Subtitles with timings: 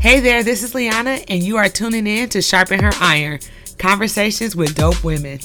[0.00, 3.38] Hey there, this is Liana, and you are tuning in to Sharpen Her Iron
[3.76, 5.40] Conversations with Dope Women.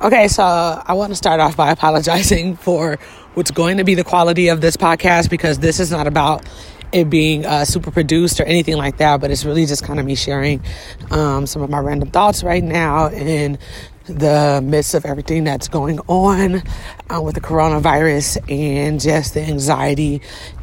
[0.00, 2.98] Okay, so I want to start off by apologizing for
[3.34, 6.46] what's going to be the quality of this podcast because this is not about
[6.90, 10.06] it being uh, super produced or anything like that, but it's really just kind of
[10.06, 10.62] me sharing
[11.10, 13.58] um, some of my random thoughts right now in
[14.08, 16.62] the midst of everything that's going on
[17.10, 20.20] uh, with the coronavirus and just the anxiety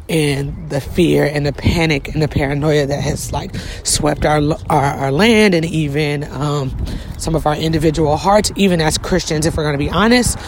[0.08, 4.84] and the fear and the panic and the paranoia that has like swept our our,
[4.84, 6.76] our land and even um,
[7.18, 10.38] some of our individual hearts, even as Christians, if we're going to be honest.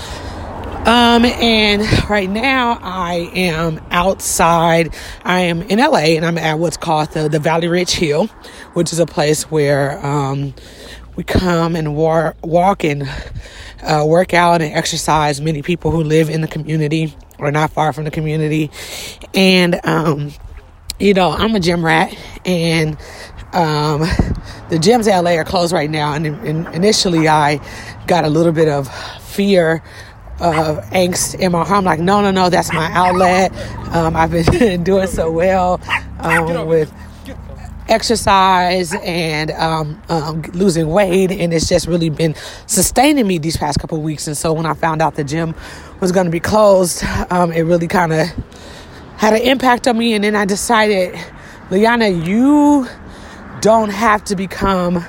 [0.89, 4.95] Um, and right now I am outside.
[5.23, 8.29] I am in LA and I'm at what's called the, the Valley Ridge Hill,
[8.73, 10.55] which is a place where, um,
[11.19, 13.03] we come and war- walk and
[13.83, 15.41] uh, work out and exercise.
[15.41, 18.71] Many people who live in the community or not far from the community.
[19.35, 20.31] And, um,
[21.01, 22.97] you know, I'm a gym rat and,
[23.53, 24.03] um,
[24.71, 26.13] the gyms in LA are closed right now.
[26.13, 27.61] And, and initially I
[28.07, 28.87] got a little bit of
[29.25, 29.83] fear
[30.39, 31.79] of angst in my heart.
[31.79, 33.53] I'm like, no, no, no, that's my outlet.
[33.93, 35.81] Um, I've been doing so well
[36.21, 36.93] um, with
[37.89, 42.35] exercise and um, um, losing weight, and it's just really been
[42.67, 44.27] sustaining me these past couple weeks.
[44.27, 45.55] And so when I found out the gym
[46.01, 48.29] was going to be closed, um, it really kind of
[49.17, 50.15] had an impact on me.
[50.15, 51.19] And then I decided,
[51.71, 52.87] Liana, you
[53.61, 55.05] don't have to become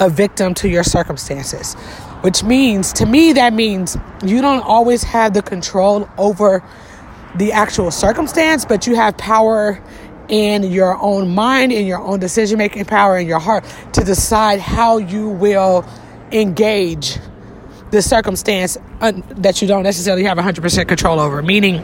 [0.00, 1.76] a victim to your circumstances
[2.24, 6.64] which means to me that means you don't always have the control over
[7.36, 9.80] the actual circumstance but you have power
[10.28, 14.60] in your own mind in your own decision making power in your heart to decide
[14.60, 15.86] how you will
[16.32, 17.18] engage
[17.90, 21.82] the circumstance uh, that you don't necessarily have 100% control over meaning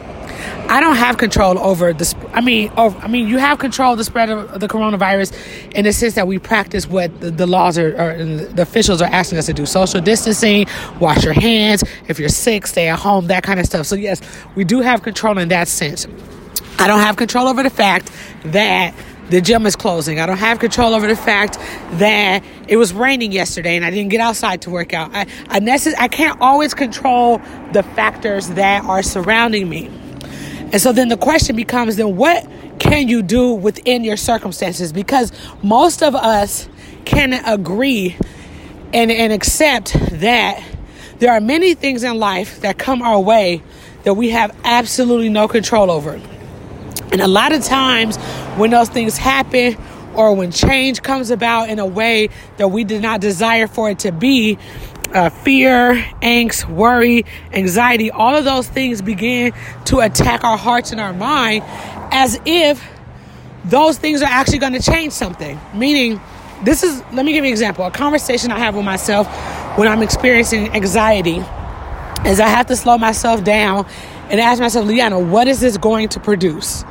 [0.67, 2.15] I don't have control over the.
[2.33, 5.33] I mean, over, I mean, you have control of the spread of the coronavirus
[5.71, 9.09] in the sense that we practice what the, the laws are, or the officials are
[9.09, 10.65] asking us to do: social distancing,
[10.99, 11.83] wash your hands.
[12.07, 13.27] If you're sick, stay at home.
[13.27, 13.85] That kind of stuff.
[13.85, 14.21] So yes,
[14.55, 16.07] we do have control in that sense.
[16.79, 18.11] I don't have control over the fact
[18.45, 18.93] that
[19.29, 20.19] the gym is closing.
[20.19, 21.57] I don't have control over the fact
[21.99, 25.11] that it was raining yesterday and I didn't get outside to work out.
[25.13, 27.39] I I, necess- I can't always control
[27.71, 29.89] the factors that are surrounding me.
[30.71, 32.47] And so then the question becomes then what
[32.79, 34.91] can you do within your circumstances?
[34.91, 35.31] Because
[35.63, 36.67] most of us
[37.05, 38.17] can agree
[38.93, 40.63] and, and accept that
[41.19, 43.61] there are many things in life that come our way
[44.03, 46.19] that we have absolutely no control over.
[47.11, 48.17] And a lot of times
[48.57, 49.77] when those things happen
[50.15, 53.99] or when change comes about in a way that we did not desire for it
[53.99, 54.57] to be,
[55.13, 59.53] uh, fear, angst, worry, anxiety, all of those things begin
[59.85, 61.63] to attack our hearts and our mind
[62.11, 62.83] as if
[63.65, 65.59] those things are actually going to change something.
[65.73, 66.19] Meaning,
[66.63, 67.85] this is, let me give you an example.
[67.85, 69.27] A conversation I have with myself
[69.77, 71.43] when I'm experiencing anxiety
[72.25, 73.87] is I have to slow myself down
[74.31, 76.83] and ask myself, Liana, what is this going to produce?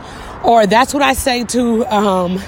[0.44, 2.38] Or that's what I say to, um,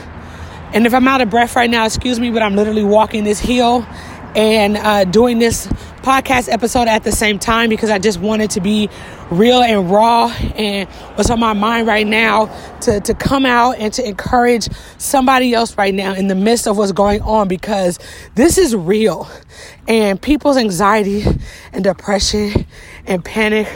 [0.74, 3.40] and if I'm out of breath right now, excuse me, but I'm literally walking this
[3.40, 3.86] hill
[4.34, 5.66] and uh, doing this
[6.02, 8.88] podcast episode at the same time because I just wanted to be
[9.30, 12.46] real and raw and what's on my mind right now
[12.80, 16.76] to, to come out and to encourage somebody else right now in the midst of
[16.76, 17.98] what's going on because
[18.34, 19.30] this is real
[19.86, 21.24] and people's anxiety
[21.72, 22.66] and depression
[23.06, 23.68] and panic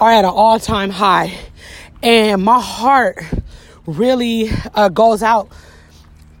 [0.00, 1.38] are at an all time high.
[2.02, 3.18] And my heart
[3.86, 5.48] really uh, goes out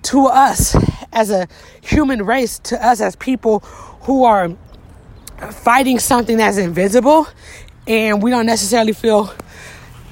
[0.02, 0.76] to us
[1.12, 1.46] as a
[1.80, 3.60] human race, to us as people
[4.02, 4.50] who are
[5.50, 7.26] fighting something that's invisible
[7.86, 9.32] and we don't necessarily feel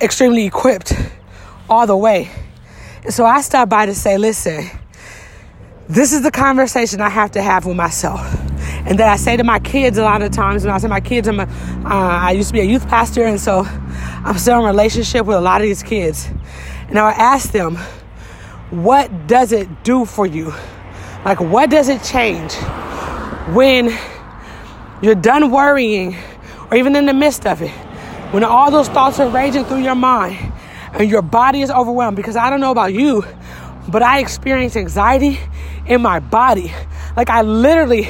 [0.00, 0.92] extremely equipped
[1.68, 2.30] all the way.
[3.04, 4.68] And so I stopped by to say, listen,
[5.88, 8.50] this is the conversation I have to have with myself.
[8.86, 11.00] And that I say to my kids a lot of times when I say my
[11.00, 11.48] kids, I'm a, uh,
[11.84, 15.41] I used to be a youth pastor, and so I'm still in relationship with a
[15.41, 16.28] lot of these kids.
[16.88, 17.76] And I ask them,
[18.70, 20.52] what does it do for you?
[21.25, 22.55] Like, what does it change
[23.55, 23.96] when
[25.02, 26.16] you're done worrying,
[26.70, 27.70] or even in the midst of it,
[28.32, 30.52] when all those thoughts are raging through your mind
[30.94, 32.16] and your body is overwhelmed?
[32.16, 33.25] Because I don't know about you,
[33.88, 35.38] but I experience anxiety
[35.87, 36.72] in my body.
[37.16, 38.08] Like, I literally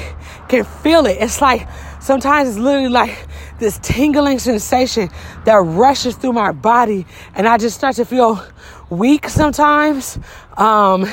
[0.50, 1.16] can feel it.
[1.20, 1.66] It's like
[2.00, 3.26] sometimes it's literally like
[3.58, 5.08] this tingling sensation
[5.44, 8.44] that rushes through my body, and I just start to feel
[8.90, 10.18] weak sometimes.
[10.56, 11.06] Um,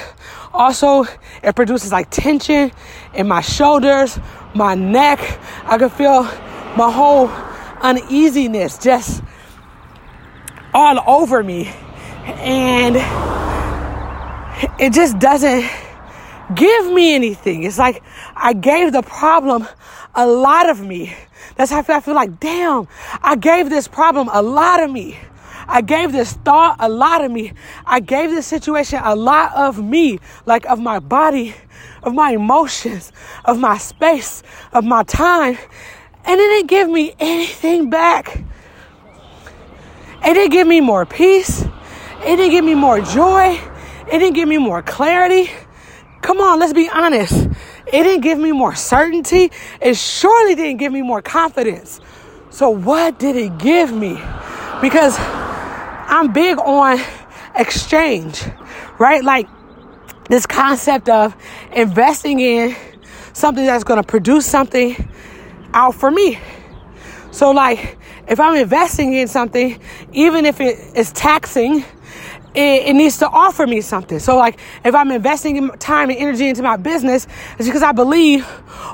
[0.51, 1.05] also,
[1.43, 2.71] it produces like tension
[3.13, 4.19] in my shoulders,
[4.55, 5.19] my neck.
[5.65, 6.23] I can feel
[6.75, 7.27] my whole
[7.81, 9.21] uneasiness just
[10.73, 11.71] all over me.
[12.25, 12.95] And
[14.79, 15.63] it just doesn't
[16.53, 17.63] give me anything.
[17.63, 18.03] It's like
[18.35, 19.67] I gave the problem
[20.15, 21.15] a lot of me.
[21.55, 21.95] That's how I feel.
[21.95, 22.88] I feel like, damn,
[23.21, 25.17] I gave this problem a lot of me.
[25.67, 27.53] I gave this thought a lot of me.
[27.85, 31.55] I gave this situation a lot of me, like of my body,
[32.03, 33.11] of my emotions,
[33.44, 35.57] of my space, of my time.
[36.23, 38.44] And it didn't give me anything back.
[40.23, 41.63] It didn't give me more peace.
[42.21, 43.59] It didn't give me more joy.
[44.07, 45.51] It didn't give me more clarity.
[46.21, 47.33] Come on, let's be honest.
[47.87, 49.51] It didn't give me more certainty.
[49.81, 52.01] It surely didn't give me more confidence.
[52.49, 54.19] So, what did it give me?
[54.81, 56.99] Because I'm big on
[57.55, 58.43] exchange,
[58.99, 59.23] right?
[59.23, 59.47] Like
[60.29, 61.35] this concept of
[61.73, 62.75] investing in
[63.33, 64.95] something that's going to produce something
[65.73, 66.39] out for me.
[67.31, 67.97] So, like,
[68.27, 69.79] if I'm investing in something,
[70.11, 71.85] even if it is taxing,
[72.57, 74.18] it, it, needs to offer me something.
[74.18, 77.27] So, like, if I'm investing time and energy into my business,
[77.59, 78.48] it's because I believe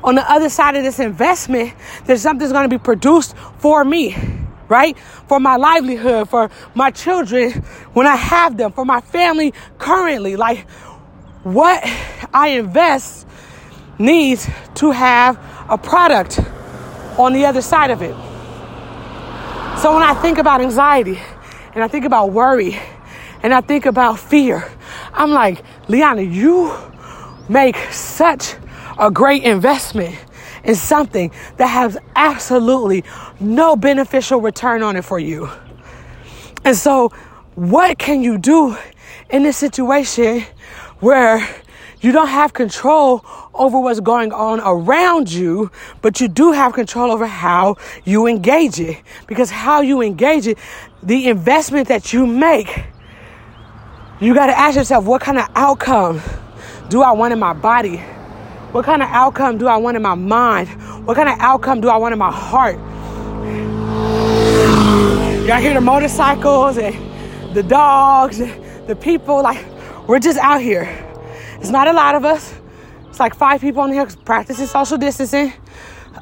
[0.04, 1.74] on the other side of this investment
[2.06, 4.18] that something's going to be produced for me,
[4.68, 4.98] right?
[5.30, 7.52] For my livelihood, for my children
[7.94, 10.36] when I have them, for my family currently.
[10.36, 10.70] Like,
[11.44, 11.82] what
[12.34, 13.26] I invest
[13.98, 15.40] needs to have
[15.70, 16.42] a product
[17.18, 18.16] on the other side of it.
[19.80, 21.18] So, when I think about anxiety
[21.74, 22.78] and I think about worry,
[23.44, 24.68] and I think about fear,
[25.14, 26.74] I'm like, Liana, you
[27.50, 28.56] make such
[28.98, 30.16] a great investment
[30.64, 33.04] in something that has absolutely
[33.40, 35.50] no beneficial return on it for you.
[36.64, 37.10] And so,
[37.56, 38.78] what can you do
[39.30, 40.46] in this situation
[41.00, 41.46] where
[42.00, 45.70] you don't have control over what's going on around you,
[46.02, 47.76] but you do have control over how
[48.06, 49.02] you engage it?
[49.28, 50.58] Because how you engage it,
[51.02, 52.86] the investment that you make,
[54.24, 56.22] you got to ask yourself what kind of outcome
[56.88, 57.98] do I want in my body?
[58.72, 60.70] What kind of outcome do I want in my mind?
[61.06, 62.78] What kind of outcome do I want in my heart?
[65.46, 66.96] Y'all hear the motorcycles and
[67.54, 69.64] the dogs, and the people, like,
[70.08, 70.88] we're just out here.
[71.60, 72.54] It's not a lot of us.
[73.10, 75.52] It's like five people on here practicing social distancing.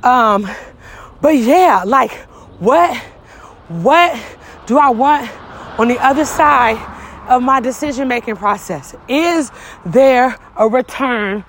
[0.04, 0.50] Um,
[1.22, 2.14] but yeah, like,
[2.60, 2.98] what,
[3.68, 4.20] what
[4.66, 5.30] do I want
[5.80, 6.91] on the other side
[7.32, 8.94] of my decision making process?
[9.08, 9.52] Is
[9.86, 11.46] there a return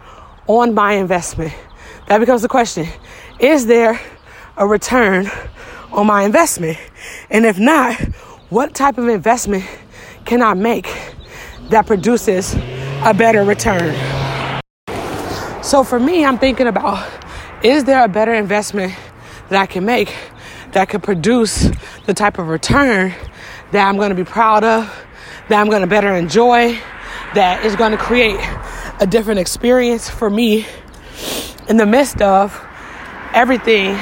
[0.47, 1.53] on my investment?
[2.07, 2.87] That becomes the question.
[3.41, 4.01] Is there
[4.57, 5.29] a return
[5.91, 6.79] on my investment?
[7.31, 7.97] And if not,
[8.49, 9.65] what type of investment
[10.25, 10.87] can I make
[11.71, 12.55] that produces
[13.05, 13.93] a better return?
[15.65, 17.11] So for me, I'm thinking about
[17.65, 18.95] is there a better investment
[19.49, 20.15] that I can make
[20.73, 21.71] that could produce
[22.07, 23.15] the type of return
[23.73, 25.07] that I'm going to be proud of
[25.49, 26.79] that I'm going to better enjoy,
[27.35, 28.39] that is going to create
[29.01, 30.67] a different experience for me
[31.69, 32.59] in the midst of
[33.35, 33.95] everything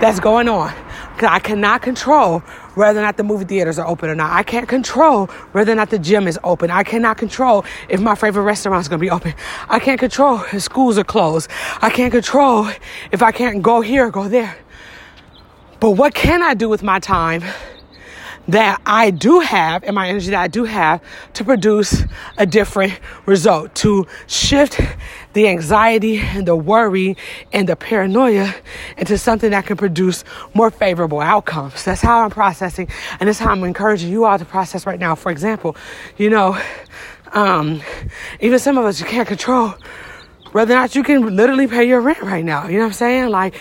[0.00, 0.74] that's going on.
[1.20, 2.40] I cannot control
[2.74, 4.32] whether or not the movie theaters are open or not.
[4.32, 6.70] I can't control whether or not the gym is open.
[6.70, 9.34] I cannot control if my favorite restaurant is going to be open.
[9.68, 11.50] I can't control if schools are closed.
[11.80, 12.68] I can't control
[13.12, 14.56] if I can't go here or go there.
[15.80, 17.42] But what can I do with my time
[18.48, 21.00] that I do have and my energy that I do have
[21.34, 22.02] to produce
[22.38, 24.80] a different result, to shift
[25.32, 27.16] the anxiety and the worry
[27.52, 28.54] and the paranoia
[28.96, 30.24] into something that can produce
[30.54, 31.84] more favorable outcomes.
[31.84, 32.88] That's how I'm processing,
[33.20, 35.14] and that's how I'm encouraging you all to process right now.
[35.14, 35.76] For example,
[36.16, 36.60] you know,
[37.32, 37.80] um,
[38.40, 39.74] even some of us you can't control
[40.52, 42.66] whether or not you can literally pay your rent right now.
[42.66, 43.28] You know what I'm saying?
[43.30, 43.58] Like,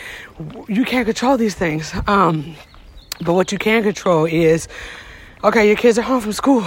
[0.68, 1.94] you can't control these things.
[2.06, 2.56] Um,
[3.24, 4.68] but what you can control is
[5.44, 6.66] okay, your kids are home from school.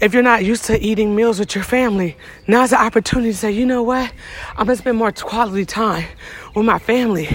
[0.00, 2.16] If you're not used to eating meals with your family,
[2.48, 4.12] now's the opportunity to say, you know what?
[4.56, 6.04] I'm gonna spend more quality time
[6.54, 7.28] with my family.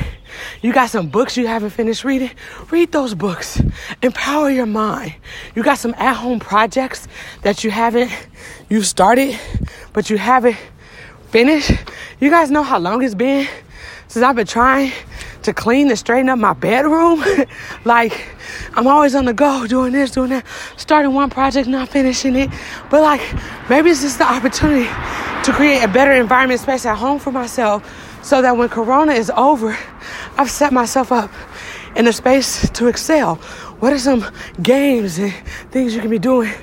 [0.61, 2.31] You got some books you haven't finished reading?
[2.69, 3.61] Read those books.
[4.03, 5.15] Empower your mind.
[5.55, 7.07] You got some at home projects
[7.41, 8.11] that you haven't,
[8.69, 9.39] you started,
[9.93, 10.57] but you haven't
[11.29, 11.71] finished.
[12.19, 13.47] You guys know how long it's been
[14.07, 14.91] since I've been trying
[15.47, 17.23] to clean and straighten up my bedroom.
[17.85, 18.35] like,
[18.75, 22.49] I'm always on the go, doing this, doing that, starting one project, not finishing it.
[22.89, 23.21] But like,
[23.69, 27.81] maybe it's just the opportunity to create a better environment space at home for myself
[28.23, 29.77] so that when Corona is over,
[30.37, 31.31] I've set myself up
[31.95, 33.35] in a space to excel.
[33.79, 34.29] What are some
[34.61, 35.33] games and
[35.71, 36.53] things you can be doing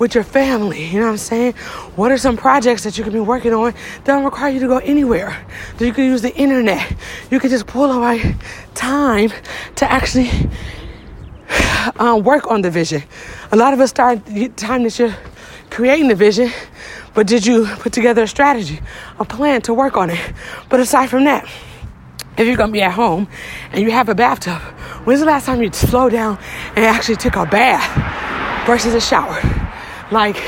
[0.00, 0.86] with your family.
[0.86, 1.52] You know what I'm saying?
[1.94, 4.66] What are some projects that you can be working on that don't require you to
[4.66, 5.46] go anywhere?
[5.76, 6.96] That you can use the internet.
[7.30, 8.34] You can just pull away
[8.74, 9.30] time
[9.76, 10.30] to actually
[11.98, 13.04] um, work on the vision.
[13.52, 14.24] A lot of us start
[14.56, 15.14] time that you're
[15.68, 16.50] creating the vision,
[17.14, 18.80] but did you put together a strategy,
[19.18, 20.32] a plan to work on it?
[20.70, 21.44] But aside from that,
[22.38, 23.28] if you're gonna be at home
[23.70, 24.62] and you have a bathtub,
[25.04, 26.38] when's the last time you slow down
[26.74, 29.59] and actually took a bath versus a shower?
[30.10, 30.42] Like,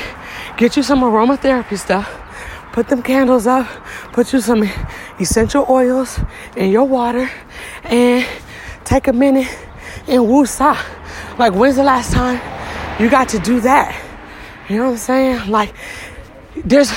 [0.57, 2.11] get you some aromatherapy stuff,
[2.73, 3.67] put them candles up,
[4.11, 4.69] put you some
[5.19, 6.19] essential oils
[6.57, 7.29] in your water,
[7.83, 8.25] and
[8.83, 9.47] take a minute
[10.07, 10.77] and woosah.
[11.37, 12.41] Like, when's the last time
[13.01, 13.99] you got to do that?
[14.69, 15.49] You know what I'm saying?
[15.49, 15.73] Like,
[16.55, 16.91] there's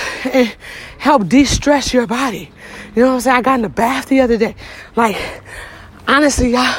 [0.99, 2.51] help de-stress your body.
[2.95, 3.37] You know what I'm saying?
[3.37, 4.57] I got in the bath the other day.
[4.95, 5.17] Like,
[6.09, 6.75] honestly, y'all,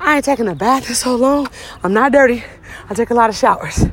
[0.00, 1.48] I ain't taking a bath in so long.
[1.82, 2.42] I'm not dirty.
[2.88, 3.84] I take a lot of showers.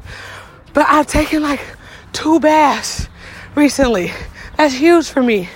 [0.73, 1.61] But I've taken like
[2.13, 3.07] two baths
[3.55, 4.11] recently.
[4.57, 5.49] That's huge for me.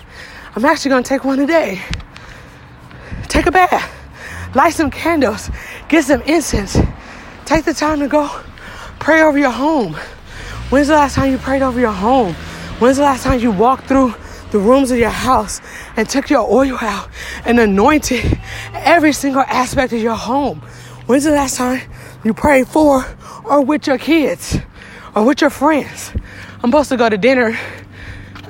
[0.55, 1.81] I'm actually gonna take one a day.
[3.27, 3.91] Take a bath.
[4.55, 5.49] Light some candles.
[5.89, 6.77] Get some incense.
[7.45, 8.29] Take the time to go
[8.99, 9.95] pray over your home.
[10.69, 12.33] When's the last time you prayed over your home?
[12.79, 14.15] When's the last time you walked through
[14.51, 15.61] the rooms of your house
[15.97, 17.09] and took your oil out
[17.45, 18.39] and anointed
[18.73, 20.59] every single aspect of your home?
[21.05, 21.81] When's the last time
[22.23, 23.05] you prayed for
[23.43, 24.57] or with your kids
[25.15, 26.11] or with your friends?
[26.63, 27.57] I'm supposed to go to dinner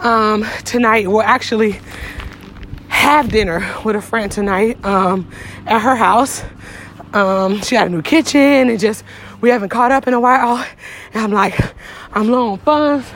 [0.01, 1.07] um, tonight.
[1.07, 1.79] Well, actually,
[2.89, 5.29] have dinner with a friend tonight um,
[5.65, 6.43] at her house.
[7.13, 9.03] Um, she got a new kitchen and just
[9.41, 10.65] we haven't caught up in a while.
[11.13, 11.59] And I'm like,
[12.13, 13.07] I'm low on funds,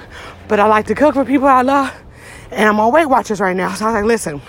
[0.48, 1.94] but I like to cook for people I love.
[2.52, 3.74] And I'm on Weight Watchers right now.
[3.74, 4.42] So I was like, listen,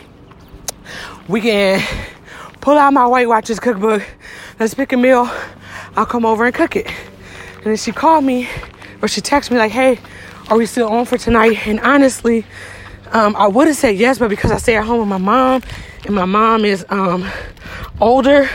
[1.29, 1.83] we can
[2.61, 4.03] pull out my Weight Watchers cookbook.
[4.59, 5.31] Let's pick a meal.
[5.97, 6.87] I'll come over and cook it.
[7.57, 8.49] And then she called me,
[9.03, 9.99] or she texted me like, hey,
[10.49, 11.67] are we still on for tonight?
[11.67, 12.45] And honestly,
[13.13, 15.63] um, I would have said yes, but because I stay at home with my mom
[16.05, 17.29] and my mom is um,
[18.01, 18.49] older,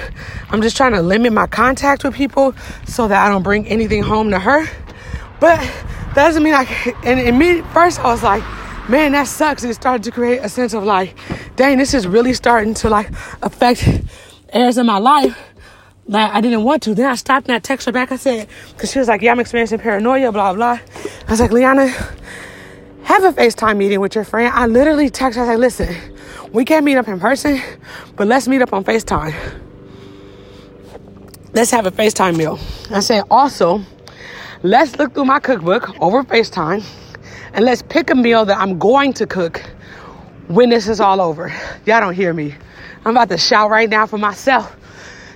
[0.49, 2.53] I'm just trying to limit my contact with people
[2.85, 4.65] so that I don't bring anything home to her.
[5.39, 6.53] But that doesn't mean.
[6.53, 8.43] And, and me, first, I was like,
[8.89, 9.63] man, that sucks.
[9.63, 11.17] It started to create a sense of like,
[11.55, 13.09] dang, this is really starting to like
[13.41, 13.87] affect
[14.51, 15.37] areas in my life
[16.07, 16.93] that I didn't want to.
[16.93, 18.11] Then I stopped and I texted her back.
[18.11, 20.79] I said, because she was like, yeah, I'm experiencing paranoia, blah, blah.
[21.27, 21.87] I was like, Liana,
[23.03, 24.53] have a FaceTime meeting with your friend.
[24.53, 25.95] I literally texted her, I like, listen,
[26.51, 27.61] we can't meet up in person,
[28.15, 29.33] but let's meet up on FaceTime.
[31.53, 32.59] Let's have a FaceTime meal.
[32.89, 33.81] I said, also,
[34.63, 36.83] let's look through my cookbook over FaceTime
[37.53, 39.61] and let's pick a meal that I'm going to cook
[40.47, 41.49] when this is all over.
[41.85, 42.55] Y'all don't hear me.
[43.05, 44.75] I'm about to shout right now for myself.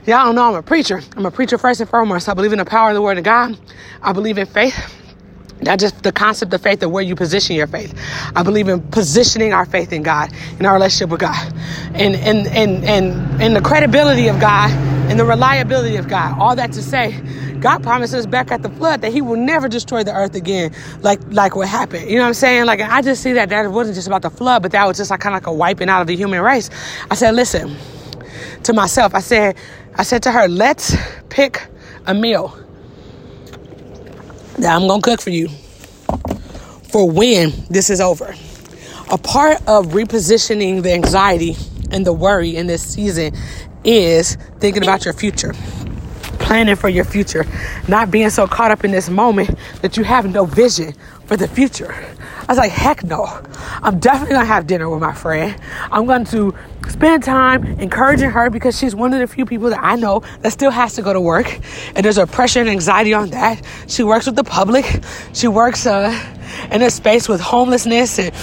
[0.08, 1.02] Y'all don't know I'm a preacher.
[1.18, 2.30] I'm a preacher first and foremost.
[2.30, 3.60] I believe in the power of the word of God.
[4.02, 4.74] I believe in faith.
[5.62, 7.94] Not just the concept of faith and where you position your faith.
[8.34, 11.54] I believe in positioning our faith in God, in our relationship with God,
[11.94, 14.72] and and and and, and the credibility of God
[15.12, 16.40] and the reliability of God.
[16.40, 17.12] All that to say,
[17.60, 21.20] God promises back at the flood that He will never destroy the earth again, like
[21.32, 22.10] like what happened.
[22.10, 22.66] You know what I'm saying?
[22.66, 25.12] Like I just see that that wasn't just about the flood, but that was just
[25.12, 26.70] like kind of like a wiping out of the human race.
[27.12, 27.76] I said, listen
[28.64, 29.16] to myself.
[29.16, 29.58] I said,
[30.00, 30.96] I said to her, let's
[31.30, 31.68] pick
[32.06, 32.56] a meal
[34.60, 35.50] that I'm going to cook for you
[36.92, 38.36] for when this is over.
[39.10, 41.56] A part of repositioning the anxiety
[41.90, 43.36] and the worry in this season
[43.84, 45.54] is thinking about your future,
[46.40, 47.46] planning for your future,
[47.88, 49.50] not being so caught up in this moment
[49.82, 50.94] that you have no vision
[51.26, 51.96] for the future.
[52.48, 53.26] I was like, heck no.
[53.84, 55.60] I'm definitely gonna have dinner with my friend.
[55.92, 56.56] I'm going to
[56.88, 60.54] spend time encouraging her because she's one of the few people that I know that
[60.54, 61.60] still has to go to work.
[61.94, 63.62] And there's a pressure and anxiety on that.
[63.88, 64.86] She works with the public.
[65.34, 66.18] She works uh,
[66.72, 68.34] in a space with homelessness and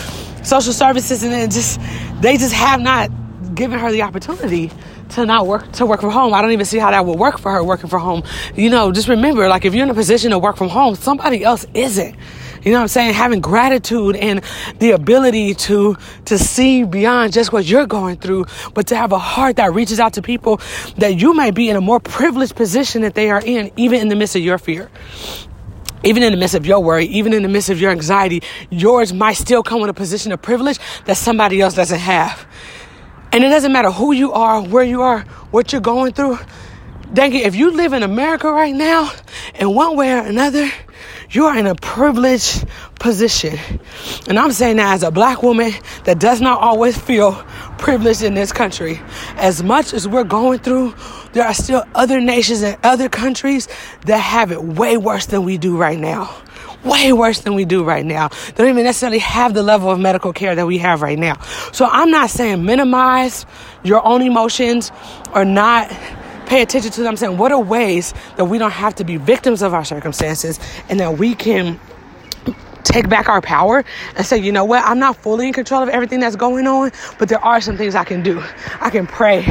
[0.46, 1.80] social services and just
[2.20, 3.10] they just have not
[3.54, 4.70] given her the opportunity
[5.14, 6.34] to not work to work from home.
[6.34, 8.22] I don't even see how that would work for her working from home.
[8.54, 11.44] You know, just remember like if you're in a position to work from home, somebody
[11.44, 12.16] else isn't.
[12.62, 13.14] You know what I'm saying?
[13.14, 14.42] Having gratitude and
[14.78, 19.18] the ability to to see beyond just what you're going through, but to have a
[19.18, 20.60] heart that reaches out to people
[20.96, 24.08] that you might be in a more privileged position that they are in, even in
[24.08, 24.90] the midst of your fear
[26.06, 29.14] even in the midst of your worry, even in the midst of your anxiety, yours
[29.14, 32.46] might still come with a position of privilege that somebody else doesn't have.
[33.34, 36.38] And it doesn't matter who you are, where you are, what you're going through.
[37.12, 39.10] Dang it, if you live in America right now,
[39.56, 40.70] in one way or another,
[41.30, 42.64] you are in a privileged
[43.00, 43.58] position.
[44.28, 45.72] And I'm saying that as a black woman
[46.04, 47.32] that does not always feel
[47.76, 49.00] privileged in this country.
[49.34, 50.94] As much as we're going through,
[51.32, 53.66] there are still other nations and other countries
[54.06, 56.43] that have it way worse than we do right now.
[56.84, 58.28] Way worse than we do right now.
[58.28, 61.40] They don't even necessarily have the level of medical care that we have right now.
[61.72, 63.46] So I'm not saying minimize
[63.82, 64.92] your own emotions
[65.34, 65.90] or not
[66.46, 69.16] pay attention to them I'm saying what are ways that we don't have to be
[69.16, 70.60] victims of our circumstances
[70.90, 71.80] and that we can
[72.84, 75.88] take back our power and say, you know what, I'm not fully in control of
[75.88, 78.42] everything that's going on, but there are some things I can do.
[78.80, 79.44] I can pray,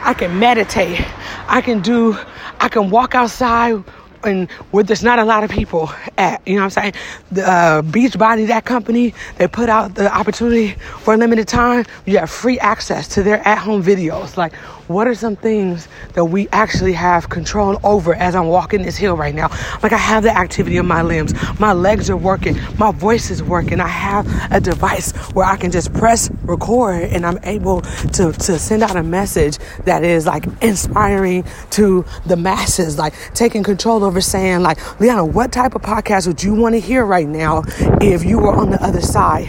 [0.00, 1.00] I can meditate,
[1.46, 2.18] I can do,
[2.60, 3.82] I can walk outside
[4.24, 6.46] and where there's not a lot of people at.
[6.46, 6.92] You know what I'm saying?
[7.32, 11.84] The uh, Beachbody, that company, they put out the opportunity for a limited time.
[12.06, 14.36] You have free access to their at-home videos.
[14.36, 14.52] Like,
[14.86, 19.16] what are some things that we actually have control over as I'm walking this hill
[19.16, 19.48] right now?
[19.82, 21.32] Like, I have the activity of my limbs.
[21.58, 22.58] My legs are working.
[22.78, 23.80] My voice is working.
[23.80, 28.58] I have a device where I can just press record and I'm able to, to
[28.58, 34.20] send out a message that is like inspiring to the masses, like taking control over
[34.20, 37.62] saying, like, Liana, what type of podcast would you want to hear right now
[38.00, 39.48] if you were on the other side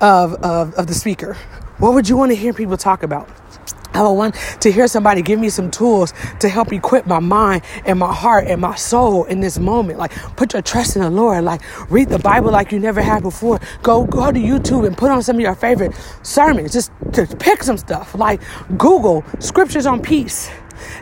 [0.00, 1.34] of, of, of the speaker?
[1.78, 3.28] What would you want to hear people talk about?
[3.94, 7.62] I would want to hear somebody give me some tools to help equip my mind
[7.84, 9.98] and my heart and my soul in this moment.
[9.98, 11.44] Like put your trust in the Lord.
[11.44, 13.60] Like read the Bible like you never had before.
[13.82, 16.72] Go go to YouTube and put on some of your favorite sermons.
[16.72, 18.14] Just to pick some stuff.
[18.14, 18.40] Like
[18.78, 20.50] Google scriptures on peace.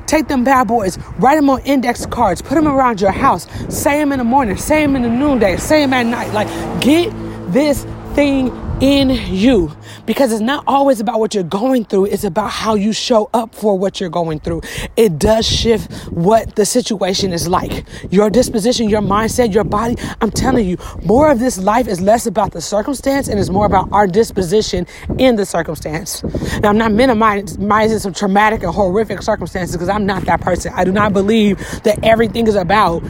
[0.06, 3.46] Take them bad boys, write them on index cards, put them around your house.
[3.74, 6.32] Say them in the morning, say them in the noonday, say them at night.
[6.32, 6.48] Like
[6.82, 7.10] get
[7.52, 9.70] this thing in you.
[10.06, 13.54] Because it's not always about what you're going through it's about how you show up
[13.54, 14.62] for what you're going through.
[14.96, 17.84] It does shift what the situation is like.
[18.10, 22.26] Your disposition your mindset your body i'm telling you more of this life is less
[22.26, 24.86] about the circumstance and is more about our disposition
[25.18, 26.22] in the circumstance.
[26.60, 30.72] Now i'm not minimizing some traumatic and horrific circumstances because i'm not that person.
[30.74, 33.02] I do not believe that everything is about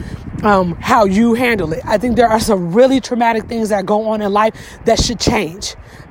[0.43, 1.81] um, how you handle it.
[1.85, 5.19] I think there are some really traumatic things that go on in life that should
[5.19, 5.60] change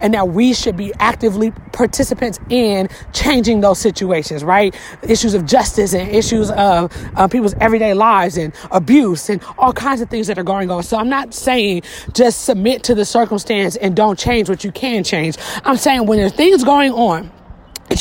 [0.00, 4.75] and that we should be actively participants in changing those situations, right?
[5.02, 10.00] Issues of justice and issues of uh, people's everyday lives and abuse and all kinds
[10.00, 10.83] of things that are going on.
[10.83, 15.05] So I'm not saying just submit to the circumstance and don't change what you can
[15.05, 15.37] change.
[15.64, 17.31] I'm saying when there's things going on,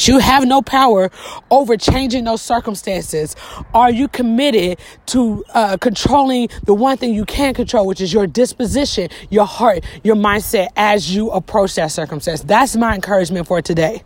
[0.08, 1.10] you have no power
[1.50, 3.36] over changing those circumstances.
[3.74, 8.28] Are you committed to uh, controlling the one thing you can control, which is your
[8.28, 12.42] disposition, your heart, your mindset as you approach that circumstance?
[12.42, 14.04] That's my encouragement for today.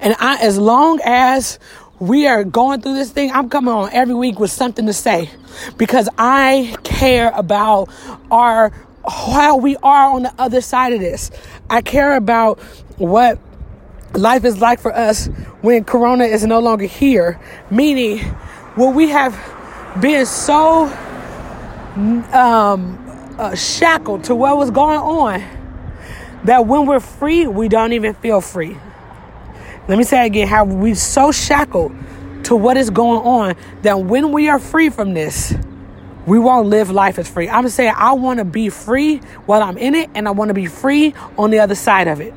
[0.00, 1.58] And I, as long as
[1.98, 5.30] we are going through this thing, I'm coming on every week with something to say
[5.76, 7.88] because I care about
[8.30, 8.72] our
[9.08, 11.30] how we are on the other side of this.
[11.70, 12.58] I care about
[12.98, 13.38] what
[14.18, 15.26] life is like for us
[15.60, 17.40] when Corona is no longer here.
[17.70, 18.20] Meaning,
[18.76, 19.34] will we have
[20.00, 20.86] been so
[22.32, 25.42] um, uh, shackled to what was going on
[26.44, 28.76] that when we're free, we don't even feel free.
[29.88, 31.92] Let me say again: how we so shackled
[32.44, 35.54] to what is going on that when we are free from this,
[36.26, 37.48] we won't live life as free.
[37.48, 40.54] I'm saying I want to be free while I'm in it, and I want to
[40.54, 42.34] be free on the other side of it.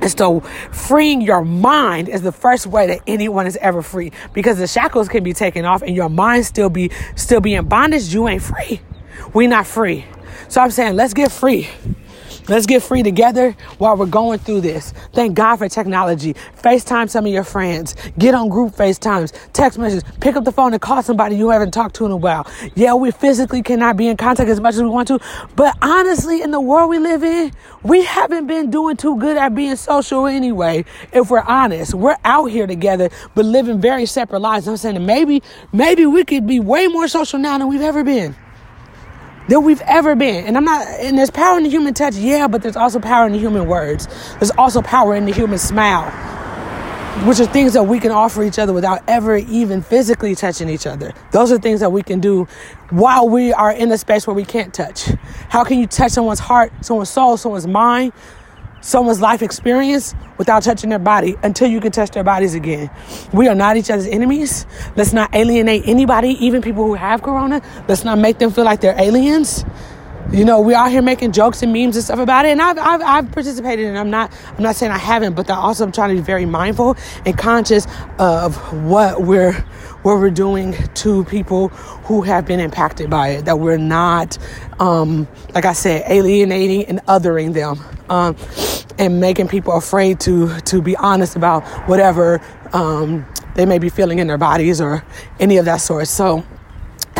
[0.00, 0.40] And so
[0.72, 5.08] freeing your mind is the first way that anyone is ever free because the shackles
[5.08, 8.12] can be taken off and your mind still be still be in bondage.
[8.12, 8.80] You ain't free.
[9.34, 10.04] We not free.
[10.48, 11.68] So I'm saying let's get free.
[12.50, 14.92] Let's get free together while we're going through this.
[15.12, 16.34] Thank God for technology.
[16.60, 17.94] FaceTime some of your friends.
[18.18, 21.70] Get on group FaceTimes, text messages, pick up the phone and call somebody you haven't
[21.70, 22.50] talked to in a while.
[22.74, 25.20] Yeah, we physically cannot be in contact as much as we want to,
[25.54, 27.52] but honestly, in the world we live in,
[27.84, 30.84] we haven't been doing too good at being social anyway.
[31.12, 34.66] If we're honest, we're out here together, but living very separate lives.
[34.66, 35.40] I'm saying maybe,
[35.72, 38.34] maybe we could be way more social now than we've ever been
[39.50, 40.46] than we've ever been.
[40.46, 43.26] And I'm not, and there's power in the human touch, yeah, but there's also power
[43.26, 44.06] in the human words.
[44.34, 46.08] There's also power in the human smile,
[47.26, 50.86] which are things that we can offer each other without ever even physically touching each
[50.86, 51.12] other.
[51.32, 52.46] Those are things that we can do
[52.90, 55.06] while we are in a space where we can't touch.
[55.48, 58.12] How can you touch someone's heart, someone's soul, someone's mind,
[58.80, 62.90] someone's life experience without touching their body until you can touch their bodies again.
[63.32, 64.66] We are not each other's enemies.
[64.96, 67.62] Let's not alienate anybody, even people who have corona.
[67.88, 69.64] Let's not make them feel like they're aliens.
[70.32, 72.78] You know, we're out here making jokes and memes and stuff about it, and I've,
[72.78, 75.90] I've, I've participated, and I'm not I'm not saying I haven't, but I also am
[75.90, 79.64] trying to be very mindful and conscious of what we're
[80.02, 83.44] what we're doing to people who have been impacted by it.
[83.44, 84.38] That we're not,
[84.78, 88.36] um, like I said, alienating and othering them, um,
[88.98, 92.40] and making people afraid to to be honest about whatever
[92.72, 95.04] um, they may be feeling in their bodies or
[95.38, 96.08] any of that sort.
[96.08, 96.44] So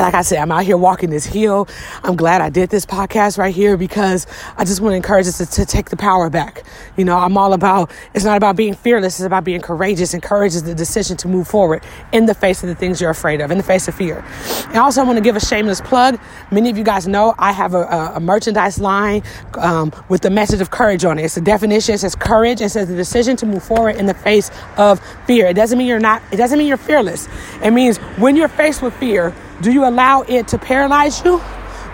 [0.01, 1.69] like I said, I'm out here walking this hill.
[2.03, 5.39] I'm glad I did this podcast right here because I just want to encourage us
[5.39, 6.65] to, to, take the power back.
[6.97, 10.15] You know, I'm all about, it's not about being fearless, it's about being courageous.
[10.15, 11.83] And courage is the decision to move forward
[12.13, 14.25] in the face of the things you're afraid of, in the face of fear.
[14.69, 16.19] And also, I want to give a shameless plug.
[16.51, 19.23] Many of you guys know I have a, a, a merchandise line
[19.59, 21.25] um, with the message of courage on it.
[21.25, 24.15] It's a definition, it says courage, it says the decision to move forward in the
[24.15, 25.47] face of fear.
[25.47, 27.29] It doesn't mean you're not, it doesn't mean you're fearless.
[27.63, 31.41] It means when you're faced with fear, do you allow it to paralyze you?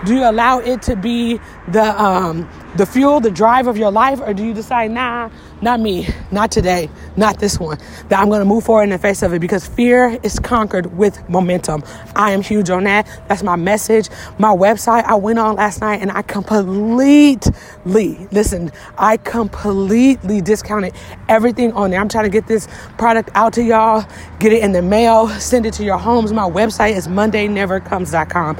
[0.05, 4.21] Do you allow it to be the um, the fuel, the drive of your life,
[4.21, 5.29] or do you decide, nah,
[5.61, 7.77] not me, not today, not this one,
[8.09, 11.27] that I'm to move forward in the face of it because fear is conquered with
[11.29, 11.83] momentum.
[12.15, 13.07] I am huge on that.
[13.27, 14.09] That's my message.
[14.37, 17.39] My website, I went on last night and I completely,
[18.31, 20.93] listen, I completely discounted
[21.27, 21.99] everything on there.
[21.99, 22.67] I'm trying to get this
[22.97, 24.05] product out to y'all,
[24.39, 26.31] get it in the mail, send it to your homes.
[26.33, 28.57] My website is mondaynevercomes.com.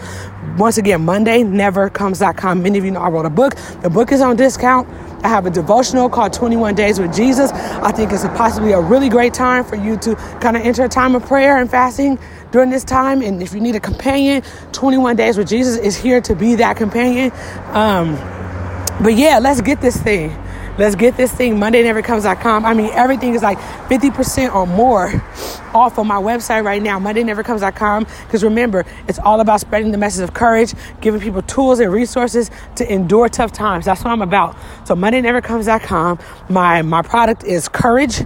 [0.57, 2.63] Once again, mondaynevercomes.com.
[2.63, 3.55] Many of you know I wrote a book.
[3.81, 4.87] The book is on discount.
[5.23, 7.51] I have a devotional called 21 Days with Jesus.
[7.51, 10.83] I think it's a possibly a really great time for you to kind of enter
[10.83, 12.19] a time of prayer and fasting
[12.51, 13.21] during this time.
[13.21, 16.77] And if you need a companion, 21 Days with Jesus is here to be that
[16.77, 17.31] companion.
[17.73, 18.15] Um,
[19.01, 20.31] but yeah, let's get this thing.
[20.77, 22.65] Let's get this thing MondayNeverComes.com.
[22.65, 25.11] I mean, everything is like 50% or more
[25.73, 28.05] off on my website right now, MondayNeverComes.com.
[28.25, 32.51] Because remember, it's all about spreading the message of courage, giving people tools and resources
[32.75, 33.85] to endure tough times.
[33.85, 34.55] That's what I'm about.
[34.85, 36.19] So MondayNeverComes.com.
[36.49, 38.21] My my product is courage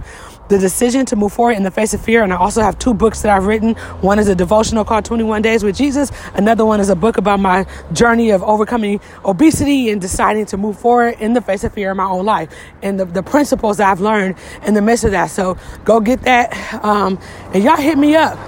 [0.52, 2.22] the decision to move forward in the face of fear.
[2.22, 3.74] And I also have two books that I've written.
[4.02, 6.12] One is a devotional called 21 Days with Jesus.
[6.34, 10.78] Another one is a book about my journey of overcoming obesity and deciding to move
[10.78, 14.00] forward in the face of fear in my own life and the, the principles I've
[14.00, 14.36] learned
[14.66, 15.30] in the midst of that.
[15.30, 16.52] So go get that.
[16.84, 17.18] Um,
[17.54, 18.38] and y'all hit me up.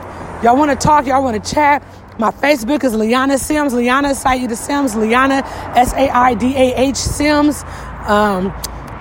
[0.44, 1.06] Y'all want to talk?
[1.06, 1.82] Y'all want to chat?
[2.18, 3.72] My Facebook is Liana Sims.
[3.72, 4.94] Liana Saidah Sims.
[4.94, 5.42] Liana
[5.74, 7.64] S A I D A H Sims.
[8.06, 8.52] Um,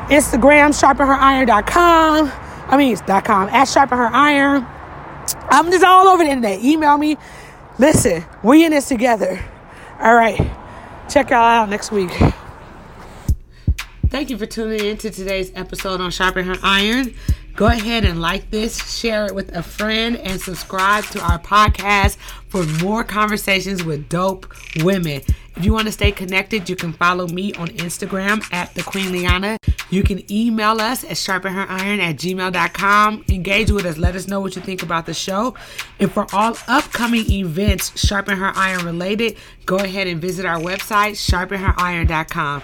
[0.09, 2.31] Instagram, sharpenheriron.com.
[2.73, 4.65] I mean, dot com, at Sharpen Her Iron.
[5.51, 6.63] I'm just all over the internet.
[6.63, 7.17] Email me.
[7.77, 9.39] Listen, we in this together.
[9.99, 10.39] All right.
[11.07, 12.09] Check y'all out next week.
[14.07, 17.13] Thank you for tuning in to today's episode on Sharpen Her Iron.
[17.55, 22.17] Go ahead and like this, share it with a friend, and subscribe to our podcast
[22.49, 24.51] for more conversations with dope
[24.83, 25.21] women.
[25.55, 29.11] If you want to stay connected, you can follow me on Instagram at the Queen
[29.11, 29.57] Liana.
[29.91, 33.25] You can email us at sharpenheriron at gmail.com.
[33.29, 33.99] Engage with us.
[33.99, 35.53] Let us know what you think about the show.
[35.99, 39.37] And for all upcoming events, Sharpen Her Iron related,
[39.67, 42.63] go ahead and visit our website, sharpenheriron.com.